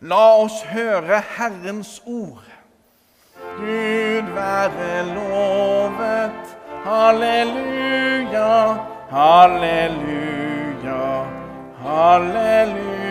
La 0.00 0.38
oss 0.38 0.60
høre 0.70 1.18
Herrens 1.34 1.96
ord. 2.06 2.44
Gud 3.58 4.28
være 4.34 5.06
lovet. 5.14 6.54
Halleluja, 6.84 8.78
halleluja, 9.10 11.00
halleluja. 11.82 13.08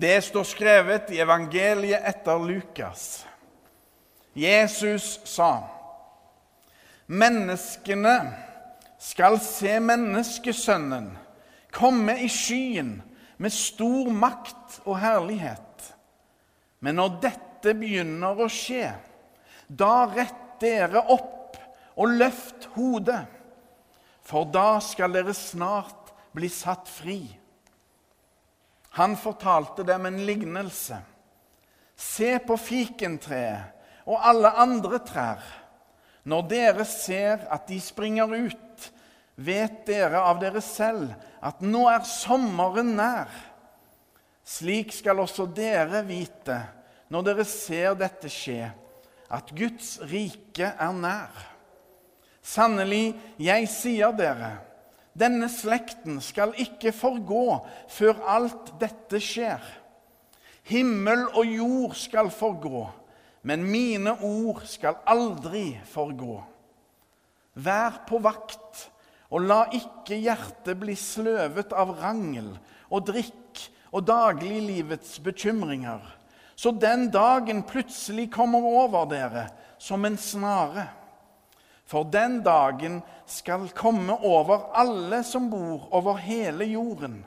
Det 0.00 0.24
står 0.24 0.42
skrevet 0.48 1.12
i 1.12 1.20
evangeliet 1.20 2.08
etter 2.08 2.40
Lukas. 2.40 3.26
Jesus 4.34 5.20
sa, 5.28 5.60
menneskene 7.06 8.16
skal 8.98 9.36
se 9.44 9.76
menneskesønnen 9.80 11.12
komme 11.74 12.16
i 12.22 12.28
skyen 12.30 12.96
med 13.42 13.52
stor 13.52 14.10
makt 14.14 14.80
og 14.84 14.98
herlighet. 15.02 15.90
Men 16.84 17.00
når 17.00 17.18
dette 17.24 17.74
begynner 17.76 18.40
å 18.44 18.50
skje, 18.52 18.92
da 19.68 20.04
rett 20.10 20.60
dere 20.62 21.02
opp 21.12 21.56
og 21.98 22.16
løft 22.18 22.68
hodet, 22.74 23.24
for 24.24 24.48
da 24.48 24.78
skal 24.84 25.12
dere 25.14 25.34
snart 25.36 26.12
bli 26.34 26.48
satt 26.52 26.88
fri. 26.88 27.20
Han 28.96 29.16
fortalte 29.18 29.84
dem 29.86 30.06
en 30.06 30.20
lignelse. 30.26 31.00
Se 31.96 32.36
på 32.46 32.56
fikentreet 32.58 34.06
og 34.06 34.20
alle 34.20 34.50
andre 34.60 35.00
trær. 35.04 35.42
Når 36.24 36.46
dere 36.48 36.86
ser 36.88 37.44
at 37.52 37.66
de 37.68 37.78
springer 37.82 38.30
ut, 38.32 38.63
vet 39.36 39.82
dere 39.88 40.20
av 40.22 40.38
dere 40.42 40.62
selv 40.64 41.14
at 41.44 41.62
nå 41.64 41.86
er 41.90 42.04
sommeren 42.08 42.94
nær. 42.98 43.30
Slik 44.44 44.92
skal 44.94 45.22
også 45.22 45.48
dere 45.56 46.04
vite 46.06 46.58
når 47.12 47.26
dere 47.28 47.46
ser 47.48 47.96
dette 47.98 48.30
skje, 48.32 48.68
at 49.30 49.50
Guds 49.56 49.96
rike 50.10 50.68
er 50.68 50.94
nær. 50.96 51.50
Sannelig, 52.44 53.14
jeg 53.40 53.68
sier 53.72 54.12
dere, 54.16 54.50
denne 55.16 55.48
slekten 55.48 56.18
skal 56.24 56.52
ikke 56.60 56.92
forgå 56.92 57.60
før 57.92 58.20
alt 58.34 58.74
dette 58.80 59.20
skjer. 59.22 59.62
Himmel 60.68 61.26
og 61.36 61.48
jord 61.48 61.94
skal 61.96 62.30
forgå, 62.34 62.82
men 63.48 63.64
mine 63.68 64.16
ord 64.24 64.64
skal 64.68 64.98
aldri 65.08 65.70
forgå. 65.92 66.40
Vær 67.54 68.00
på 68.08 68.18
vakt, 68.24 68.88
og 69.34 69.42
la 69.42 69.64
ikke 69.74 70.20
hjertet 70.22 70.78
bli 70.78 70.94
sløvet 70.98 71.72
av 71.74 71.96
rangel 71.98 72.52
og 72.86 73.08
drikk 73.08 73.62
og 73.94 74.04
dagliglivets 74.06 75.16
bekymringer, 75.24 76.02
så 76.54 76.70
den 76.70 77.08
dagen 77.10 77.64
plutselig 77.66 78.28
kommer 78.34 78.62
over 78.62 79.08
dere 79.10 79.48
som 79.82 80.06
en 80.06 80.18
snare. 80.18 80.86
For 81.84 82.06
den 82.06 82.38
dagen 82.46 83.00
skal 83.26 83.66
komme 83.76 84.14
over 84.22 84.70
alle 84.78 85.20
som 85.26 85.50
bor 85.50 85.88
over 85.94 86.20
hele 86.22 86.70
jorden. 86.70 87.24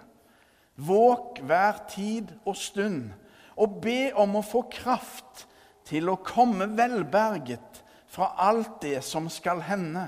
Våk 0.80 1.42
hver 1.44 1.83
tid 1.92 2.31
og 2.45 2.55
stund, 2.58 3.11
og 3.58 3.81
be 3.83 4.14
om 4.16 4.38
å 4.39 4.45
få 4.45 4.64
kraft 4.71 5.44
til 5.88 6.08
å 6.11 6.19
komme 6.23 6.69
velberget 6.77 7.83
fra 8.08 8.31
alt 8.47 8.80
det 8.83 9.02
som 9.03 9.27
skal 9.33 9.59
hende, 9.66 10.08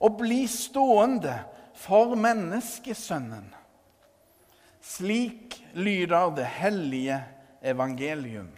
og 0.00 0.18
bli 0.20 0.46
stående 0.46 1.34
for 1.78 2.14
menneskesønnen. 2.18 3.54
Slik 4.82 5.58
lyder 5.74 6.34
det 6.36 6.46
hellige 6.46 7.24
evangelium. 7.62 8.50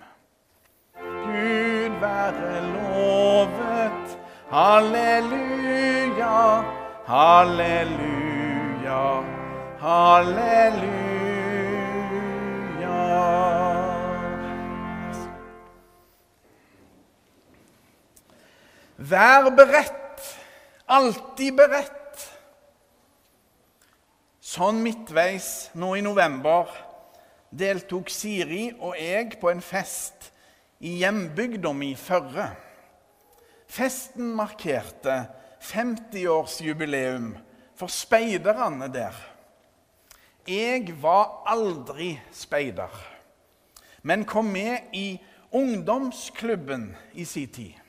Gud 1.00 2.00
være 2.00 2.60
lovet. 2.72 4.18
Halleluja, 4.50 6.38
halleluja, 7.06 9.02
halleluja. 9.78 11.10
Vær 18.98 19.50
beredt, 19.56 19.99
alltid 20.90 21.54
beredt. 21.58 21.96
Sånn 24.40 24.80
midtveis 24.82 25.70
nå 25.78 25.92
i 25.94 26.02
november 26.02 26.70
deltok 27.54 28.10
Siri 28.10 28.70
og 28.78 28.96
jeg 28.98 29.36
på 29.40 29.50
en 29.52 29.62
fest 29.62 30.30
i 30.82 30.96
hjembygda 31.02 31.72
mi 31.76 31.92
Førre. 31.98 32.48
Festen 33.70 34.32
markerte 34.34 35.22
50-årsjubileum 35.62 37.34
for 37.78 37.92
speiderne 37.92 38.88
der. 38.90 39.14
Jeg 40.48 40.96
var 40.98 41.44
aldri 41.52 42.14
speider, 42.34 42.90
men 44.02 44.24
kom 44.26 44.48
med 44.50 44.90
i 44.96 45.20
ungdomsklubben 45.54 46.88
i 47.14 47.28
sin 47.28 47.52
tid. 47.54 47.79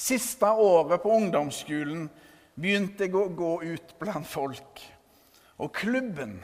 Siste 0.00 0.48
året 0.48 1.02
på 1.02 1.12
ungdomsskolen 1.12 2.06
begynte 2.56 3.04
jeg 3.04 3.16
å 3.18 3.26
gå 3.36 3.50
ut 3.68 3.94
blant 4.00 4.28
folk. 4.28 4.80
Og 5.60 5.74
klubben 5.76 6.38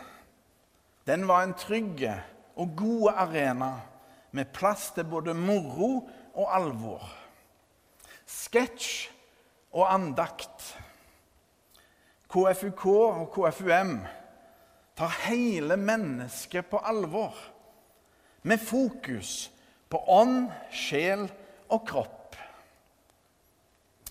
den 1.08 1.24
var 1.28 1.46
en 1.46 1.54
trygg 1.56 2.02
og 2.58 2.74
god 2.76 3.20
arena 3.22 3.70
med 4.36 4.50
plass 4.52 4.90
til 4.92 5.06
både 5.08 5.32
moro 5.38 6.02
og 6.34 6.50
alvor. 6.52 7.06
Sketsj 8.26 9.06
og 9.72 9.86
andakt. 9.88 10.74
KFUK 12.28 12.84
og 12.92 13.30
KFUM 13.32 13.94
tar 14.96 15.16
hele 15.28 15.78
mennesket 15.80 16.68
på 16.68 16.80
alvor, 16.84 17.32
med 18.42 18.60
fokus 18.60 19.46
på 19.88 20.00
ånd, 20.12 20.50
sjel 20.72 21.24
og 21.72 21.86
kropp. 21.88 22.15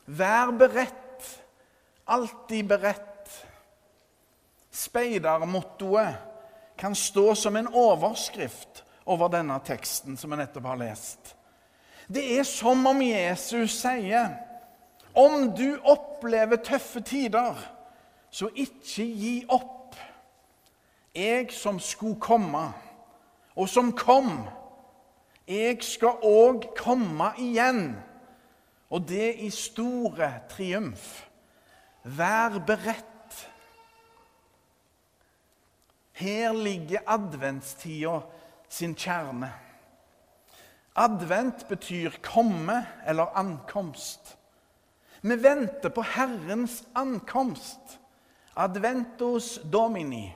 Vær 0.05 0.51
beredt, 0.51 1.43
alltid 2.07 2.67
beredt. 2.67 3.45
Speidermottoet 4.71 6.15
kan 6.77 6.95
stå 6.95 7.35
som 7.35 7.55
en 7.55 7.67
overskrift 7.73 8.83
over 9.05 9.31
denne 9.31 9.57
teksten 9.65 10.17
som 10.17 10.33
vi 10.33 10.41
nettopp 10.41 10.67
har 10.67 10.81
lest. 10.81 11.35
Det 12.07 12.25
er 12.37 12.43
som 12.45 12.85
om 12.85 13.01
Jesus 13.01 13.79
sier 13.81 14.35
om 15.15 15.47
du 15.55 15.77
opplever 15.79 16.59
tøffe 16.59 16.99
tider, 17.01 17.55
så 18.29 18.49
ikke 18.51 19.05
gi 19.05 19.35
opp. 19.47 19.95
Jeg 21.15 21.53
som 21.55 21.79
skulle 21.79 22.19
komme, 22.19 22.65
og 23.55 23.69
som 23.71 23.93
kom, 23.95 24.49
jeg 25.47 25.79
skal 25.87 26.19
òg 26.19 26.67
komme 26.75 27.31
igjen. 27.39 27.95
Og 28.95 29.03
det 29.09 29.33
i 29.43 29.49
store 29.51 30.29
triumf. 30.49 31.25
Vær 32.03 32.61
beredt. 32.63 33.51
Her 36.15 36.53
ligger 36.53 37.03
adventstida 37.07 38.21
sin 38.69 38.95
kjerne. 38.95 39.51
Advent 40.95 41.67
betyr 41.67 42.15
komme 42.23 42.85
eller 43.07 43.35
ankomst. 43.35 44.37
Vi 45.21 45.43
venter 45.43 45.89
på 45.89 46.01
Herrens 46.15 46.83
ankomst. 46.95 47.99
Adventos 48.55 49.59
domini. 49.73 50.29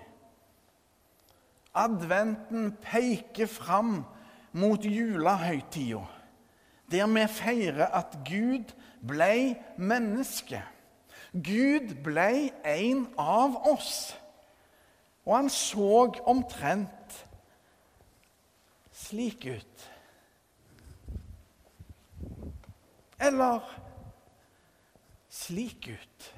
Adventen 1.75 2.73
peker 2.81 3.47
fram 3.47 4.03
mot 4.51 4.83
julehøytida, 4.83 6.03
der 6.91 7.07
vi 7.07 7.27
feirer 7.27 7.88
at 7.88 8.18
Gud 8.25 8.74
ble 9.07 9.56
menneske. 9.77 10.63
Gud 11.33 11.94
ble 12.03 12.50
en 12.65 13.06
av 13.18 13.57
oss. 13.69 14.18
Og 15.25 15.36
han 15.36 15.50
så 15.53 16.13
omtrent 16.25 17.25
slik 18.91 19.45
ut. 19.45 19.89
Eller 23.19 23.59
slik 25.30 25.89
ut. 25.94 26.30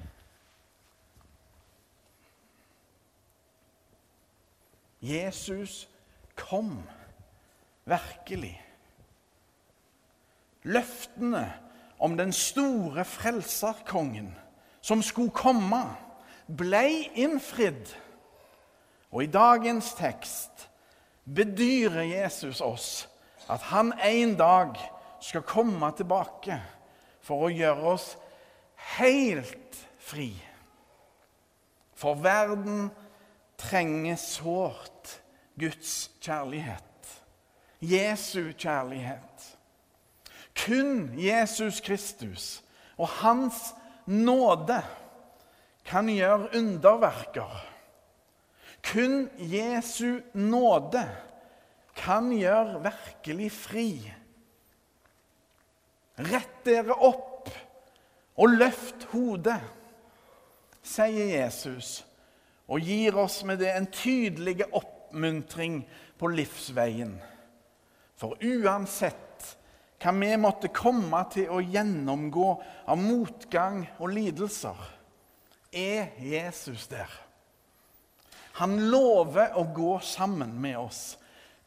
Jesus 5.02 5.88
kom 6.36 6.82
virkelig. 7.84 8.71
Løftene 10.62 11.46
om 12.02 12.16
den 12.16 12.32
store 12.32 13.04
frelserkongen 13.04 14.32
som 14.82 15.02
skulle 15.02 15.30
komme, 15.34 15.82
ble 16.46 16.84
innfridd. 17.14 17.86
Og 19.12 19.24
i 19.24 19.30
dagens 19.30 19.92
tekst 19.94 20.68
bedyrer 21.24 22.02
Jesus 22.02 22.60
oss 22.60 23.08
at 23.50 23.62
han 23.70 23.92
en 24.02 24.34
dag 24.38 24.78
skal 25.22 25.44
komme 25.46 25.92
tilbake 25.96 26.58
for 27.22 27.46
å 27.46 27.52
gjøre 27.52 27.94
oss 27.94 28.08
helt 28.96 29.78
fri. 30.02 30.32
For 31.94 32.18
verden 32.18 32.88
trenger 33.60 34.18
sårt 34.18 35.18
Guds 35.58 36.10
kjærlighet. 36.20 36.82
Jesu 37.78 38.52
kjærlighet. 38.58 39.51
Kun 40.54 41.12
Jesus 41.18 41.80
Kristus 41.80 42.62
og 42.98 43.08
Hans 43.08 43.72
nåde 44.06 44.82
kan 45.84 46.08
gjøre 46.10 46.52
underverker. 46.56 47.68
Kun 48.82 49.30
Jesu 49.38 50.20
nåde 50.34 51.04
kan 51.96 52.30
gjøre 52.34 52.82
virkelig 52.82 53.50
fri. 53.52 53.88
Rett 56.18 56.64
dere 56.66 56.94
opp 56.94 57.50
og 58.36 58.56
løft 58.58 59.06
hodet, 59.12 59.60
sier 60.82 61.30
Jesus, 61.30 62.02
og 62.66 62.82
gir 62.84 63.16
oss 63.18 63.42
med 63.48 63.62
det 63.62 63.70
en 63.72 63.88
tydelig 63.92 64.66
oppmuntring 64.74 65.82
på 66.18 66.30
livsveien. 66.32 67.16
For 68.18 68.38
uansett 68.42 69.31
hva 70.02 70.12
vi 70.18 70.32
måtte 70.40 70.72
komme 70.74 71.20
til 71.30 71.50
å 71.52 71.60
gjennomgå 71.62 72.48
av 72.90 72.98
motgang 72.98 73.84
og 73.98 74.10
lidelser, 74.16 74.78
er 75.72 76.10
Jesus 76.20 76.88
der. 76.90 77.10
Han 78.60 78.76
lover 78.90 79.54
å 79.56 79.64
gå 79.72 79.94
sammen 80.04 80.52
med 80.60 80.76
oss 80.82 81.16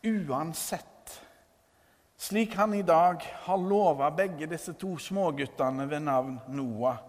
uansett. 0.06 1.22
Slik 2.18 2.54
han 2.56 2.74
i 2.74 2.84
dag 2.86 3.24
har 3.48 3.58
lova 3.58 4.12
begge 4.14 4.48
disse 4.50 4.76
to 4.78 4.94
småguttene 5.02 5.88
ved 5.90 6.06
navn 6.06 6.38
Noah 6.54 7.02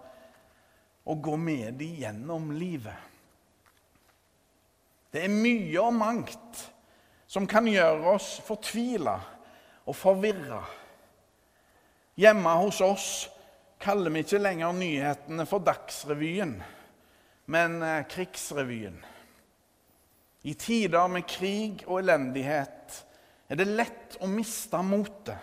å 1.06 1.14
gå 1.14 1.37
med 1.38 1.76
dem 1.78 2.00
gjennom 2.00 2.49
livet. 2.56 2.96
Det 5.12 5.23
er 5.25 5.32
mye 5.32 5.84
og 5.84 5.94
mangt 5.96 6.64
som 7.31 7.46
kan 7.49 7.69
gjøre 7.70 8.17
oss 8.17 8.37
fortvila 8.44 9.14
og 9.87 9.96
forvirra. 9.96 10.64
Hjemme 12.16 12.54
hos 12.62 12.80
oss 12.80 13.08
kaller 13.82 14.14
vi 14.14 14.22
ikke 14.24 14.40
lenger 14.40 14.72
nyhetene 14.72 15.44
for 15.44 15.60
Dagsrevyen, 15.60 16.54
men 17.52 17.76
eh, 17.84 18.06
Krigsrevyen. 18.08 18.96
I 20.48 20.54
tider 20.56 21.10
med 21.12 21.26
krig 21.28 21.84
og 21.84 22.00
elendighet 22.00 23.02
er 23.50 23.60
det 23.60 23.68
lett 23.68 24.16
å 24.24 24.30
miste 24.32 24.80
motet. 24.80 25.36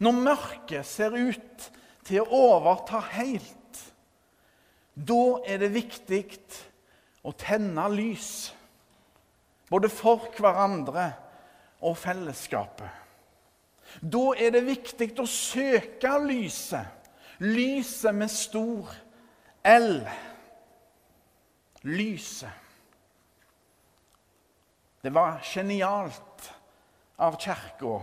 Når 0.00 0.24
mørket 0.24 0.88
ser 0.88 1.12
ut 1.12 1.68
til 2.08 2.24
å 2.24 2.40
overta 2.56 3.02
helt, 3.18 3.84
da 4.94 5.22
er 5.44 5.60
det 5.66 5.72
viktig 5.74 6.24
å 7.28 7.36
tenne 7.36 7.90
lys. 7.92 8.32
Både 9.68 9.92
for 9.92 10.30
hverandre 10.32 11.10
og 11.84 11.98
fellesskapet. 12.00 13.03
Da 14.00 14.24
er 14.38 14.54
det 14.54 14.64
viktig 14.66 15.12
å 15.20 15.26
søke 15.28 16.16
lyset. 16.24 17.10
Lyset 17.42 18.14
med 18.14 18.30
stor 18.30 18.90
L. 19.66 20.02
Lyset. 21.84 22.62
Det 25.04 25.12
var 25.12 25.42
genialt 25.44 26.50
av 27.20 27.36
Kirka 27.36 27.96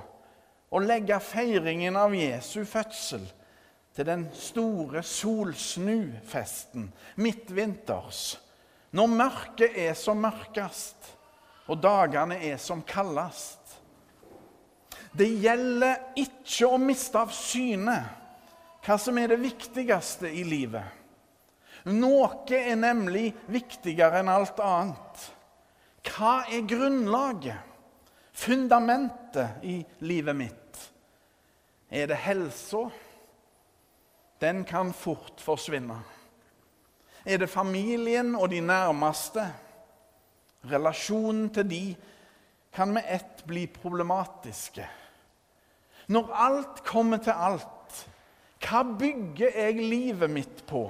å 0.71 0.79
legge 0.83 1.17
feiringen 1.23 1.97
av 1.97 2.13
Jesu 2.15 2.61
fødsel 2.69 3.23
til 3.95 4.07
den 4.07 4.27
store 4.38 5.01
solsnufesten 5.03 6.91
midtvinters, 7.19 8.38
når 8.95 9.15
mørket 9.17 9.79
er 9.81 9.97
som 9.99 10.21
mørkest 10.23 11.11
og 11.67 11.81
dagene 11.83 12.38
er 12.43 12.59
som 12.61 12.83
kaldest. 12.88 13.60
Det 15.11 15.27
gjelder 15.27 16.19
ikke 16.19 16.69
å 16.71 16.79
miste 16.79 17.19
av 17.19 17.33
syne 17.35 17.97
hva 18.81 18.97
som 18.97 19.17
er 19.21 19.33
det 19.33 19.41
viktigste 19.41 20.29
i 20.31 20.45
livet. 20.47 20.85
Noe 21.91 22.29
er 22.55 22.77
nemlig 22.79 23.31
viktigere 23.51 24.21
enn 24.21 24.31
alt 24.31 24.61
annet. 24.63 25.27
Hva 26.07 26.41
er 26.49 26.65
grunnlaget? 26.69 27.67
fundamentet 28.41 29.49
i 29.61 29.85
livet 29.99 30.35
mitt? 30.35 30.91
Er 31.89 32.07
det 32.07 32.15
helsa? 32.15 32.89
Den 34.39 34.63
kan 34.65 34.93
fort 34.93 35.41
forsvinne. 35.41 35.99
Er 37.25 37.37
det 37.37 37.51
familien 37.51 38.33
og 38.35 38.49
de 38.49 38.61
nærmeste? 38.65 39.45
Relasjonen 40.71 41.49
til 41.53 41.69
de 41.69 41.83
kan 42.73 42.93
med 42.93 43.05
ett 43.05 43.43
bli 43.45 43.67
problematiske. 43.67 44.87
Når 46.07 46.33
alt 46.33 46.83
kommer 46.88 47.21
til 47.21 47.36
alt, 47.36 48.01
hva 48.62 48.81
bygger 48.86 49.57
jeg 49.57 49.77
livet 49.81 50.30
mitt 50.30 50.65
på? 50.69 50.86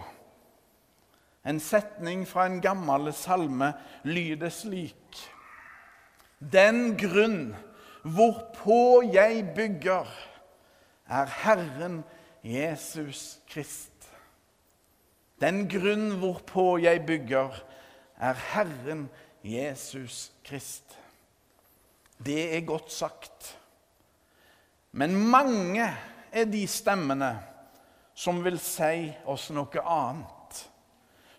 En 1.48 1.60
setning 1.60 2.28
fra 2.28 2.46
en 2.46 2.60
gammel 2.62 3.10
salme 3.16 3.72
lyder 4.06 4.52
slik 4.54 5.22
den 6.42 6.98
grunn 6.98 7.54
hvorpå 8.02 9.04
jeg 9.14 9.52
bygger, 9.56 10.08
er 11.06 11.30
Herren 11.44 12.02
Jesus 12.42 13.38
Krist. 13.50 14.08
Den 15.42 15.68
grunn 15.70 16.18
hvorpå 16.18 16.80
jeg 16.82 17.06
bygger, 17.06 17.54
er 18.18 18.34
Herren 18.54 19.10
Jesus 19.44 20.32
Krist. 20.46 20.98
Det 22.26 22.56
er 22.58 22.66
godt 22.66 22.92
sagt. 22.92 23.58
Men 24.92 25.16
mange 25.16 25.88
er 26.32 26.48
de 26.52 26.66
stemmene 26.68 27.32
som 28.14 28.42
vil 28.44 28.60
si 28.60 29.08
oss 29.32 29.50
noe 29.56 29.84
annet. 29.84 30.60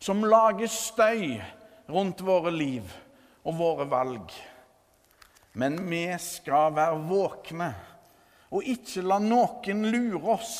Som 0.02 0.24
lager 0.26 0.70
støy 0.72 1.36
rundt 1.92 2.24
våre 2.24 2.50
liv 2.54 2.88
og 3.44 3.58
våre 3.58 3.86
valg. 3.90 4.32
Men 5.52 5.76
vi 5.90 6.06
skal 6.22 6.72
være 6.74 7.02
våkne 7.08 7.72
og 8.52 8.66
ikke 8.68 9.04
la 9.04 9.18
noen 9.22 9.84
lure 9.92 10.34
oss 10.34 10.56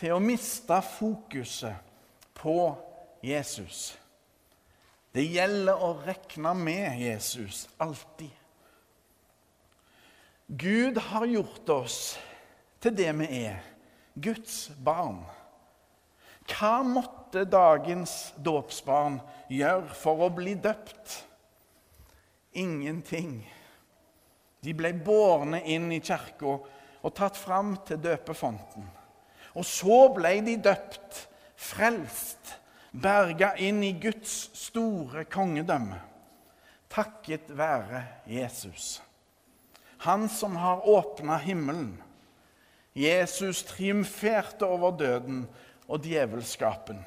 til 0.00 0.14
å 0.14 0.22
miste 0.22 0.78
fokuset 0.84 1.90
på 2.36 2.56
Jesus. 3.24 3.92
Det 5.12 5.24
gjelder 5.28 5.82
å 5.84 5.92
regne 6.06 6.54
med 6.56 7.02
Jesus 7.02 7.66
alltid. 7.82 8.41
Gud 10.52 10.98
har 10.98 11.24
gjort 11.26 11.68
oss 11.72 11.98
til 12.82 12.92
det 12.92 13.08
vi 13.16 13.26
er, 13.46 13.60
Guds 14.12 14.66
barn. 14.84 15.22
Hva 16.44 16.82
måtte 16.84 17.46
dagens 17.48 18.34
dåpsbarn 18.36 19.16
gjøre 19.48 19.94
for 19.96 20.26
å 20.26 20.28
bli 20.34 20.52
døpt? 20.60 21.14
Ingenting. 22.60 23.38
De 24.60 24.74
ble 24.76 24.90
bårne 24.92 25.62
inn 25.72 25.86
i 25.94 26.02
kirka 26.04 26.58
og 26.58 27.14
tatt 27.16 27.38
fram 27.40 27.78
til 27.88 28.02
døpefonten. 28.02 28.84
Og 29.56 29.64
så 29.64 30.02
ble 30.12 30.34
de 30.44 30.58
døpt, 30.66 31.22
frelst, 31.56 32.58
berga 32.92 33.54
inn 33.56 33.80
i 33.86 33.94
Guds 33.96 34.50
store 34.66 35.24
kongedømme. 35.32 35.96
Takket 36.92 37.48
være 37.56 38.04
Jesus. 38.28 38.98
Han 40.02 40.28
som 40.28 40.56
har 40.56 40.88
åpna 40.88 41.36
himmelen. 41.38 42.02
Jesus 42.92 43.62
triumferte 43.62 44.66
over 44.66 44.96
døden 44.98 45.44
og 45.88 46.02
djevelskapen. 46.04 47.04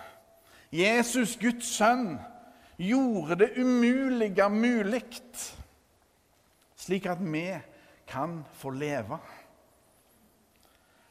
Jesus, 0.72 1.36
Guds 1.38 1.68
sønn, 1.76 2.16
gjorde 2.78 3.38
det 3.44 3.52
umulige 3.60 4.48
mulig 4.50 5.04
slik 6.76 7.06
at 7.10 7.22
vi 7.22 7.48
kan 8.08 8.44
få 8.60 8.70
leve. 8.70 9.18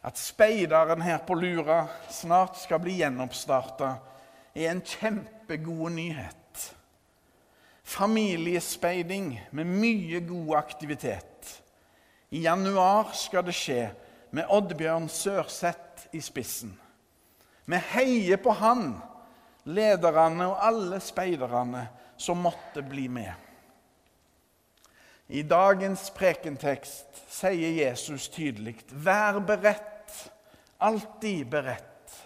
At 0.04 0.18
speideren 0.18 1.02
her 1.02 1.18
på 1.26 1.34
Lura 1.34 1.86
snart 2.10 2.58
skal 2.60 2.82
bli 2.84 2.98
gjenoppstarta, 3.00 3.94
er 4.54 4.70
en 4.70 4.82
kjempegod 4.84 5.90
nyhet. 5.96 6.74
Familiespeiding 7.84 9.40
med 9.50 9.64
mye 9.66 10.20
god 10.28 10.56
aktivitet. 10.56 11.33
I 12.34 12.40
januar 12.42 13.12
skal 13.14 13.44
det 13.46 13.54
skje 13.54 13.82
med 14.34 14.48
Oddbjørn 14.50 15.04
Sørseth 15.12 16.08
i 16.10 16.18
spissen. 16.24 16.72
Vi 17.70 17.78
heier 17.92 18.40
på 18.42 18.50
han, 18.58 18.96
lederne 19.70 20.48
og 20.50 20.64
alle 20.66 20.98
speiderne 20.98 21.84
som 22.18 22.42
måtte 22.42 22.82
bli 22.82 23.06
med. 23.06 23.30
I 25.30 25.44
dagens 25.46 26.10
prekentekst 26.10 27.22
sier 27.30 27.78
Jesus 27.78 28.26
tydelig 28.28 28.80
'vær 28.90 29.38
beredt', 29.38 30.30
alltid 30.80 31.46
beredt. 31.46 32.18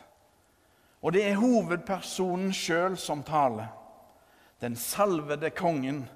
Og 1.03 1.13
det 1.13 1.29
er 1.29 1.37
hovedpersonen 1.37 2.53
sjøl 2.53 2.97
som 2.97 3.23
taler. 3.23 3.69
Den 4.61 4.77
salvede 4.77 5.51
kongen 5.51 6.09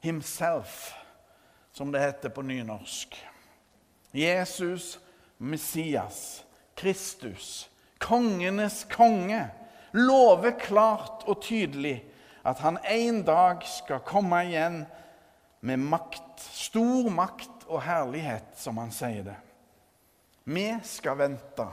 himself, 0.00 0.92
som 1.72 1.92
det 1.92 2.00
heter 2.00 2.28
på 2.28 2.42
nynorsk. 2.42 3.16
Jesus, 4.12 4.98
Messias, 5.38 6.44
Kristus, 6.74 7.70
kongenes 7.98 8.84
konge, 8.90 9.46
lover 9.92 10.56
klart 10.60 11.24
og 11.28 11.42
tydelig 11.44 11.98
at 12.44 12.60
han 12.64 12.78
en 12.88 13.22
dag 13.24 13.62
skal 13.68 14.02
komme 14.06 14.42
igjen 14.48 14.82
med 15.62 15.78
makt, 15.78 16.42
stor 16.42 17.10
makt 17.12 17.66
og 17.68 17.84
herlighet, 17.86 18.50
som 18.58 18.80
han 18.82 18.90
sier 18.94 19.24
det. 19.30 19.38
Vi 20.44 20.66
skal 20.84 21.20
vente, 21.20 21.66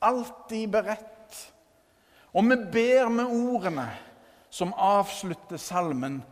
alltid 0.00 0.70
beredt. 0.72 1.08
Og 2.32 2.46
vi 2.48 2.56
ber 2.72 3.10
med 3.12 3.28
ordene 3.28 3.90
som 4.52 4.72
avslutter 4.72 5.60
salmen 5.60 6.22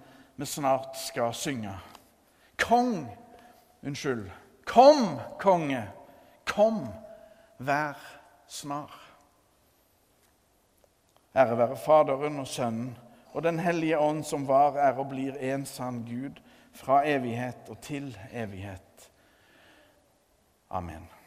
vi 0.40 0.48
snart 0.48 0.96
skal 0.96 1.34
synge. 1.36 1.74
Kong, 2.70 3.16
unnskyld, 3.82 4.30
kom, 4.64 5.18
konge, 5.42 5.82
kom, 6.46 6.84
vær 7.58 7.98
snar. 8.46 8.94
Ære 11.34 11.58
være 11.58 11.76
Faderen 11.76 12.38
og 12.38 12.46
Sønnen 12.46 12.92
og 13.32 13.42
Den 13.42 13.58
hellige 13.58 13.98
ånd, 13.98 14.22
som 14.24 14.46
var, 14.46 14.78
er 14.78 15.02
og 15.02 15.10
blir 15.10 15.34
en 15.50 15.66
sann 15.66 16.04
Gud 16.06 16.38
fra 16.72 17.02
evighet 17.10 17.74
og 17.74 17.80
til 17.82 18.18
evighet. 18.30 19.10
Amen. 20.70 21.19